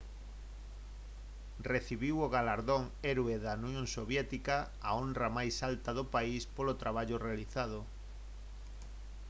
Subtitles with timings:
[1.71, 7.21] recibiu o galardón heroe da unión soviética a honra máis alta do país polo traballo
[7.27, 7.79] realizado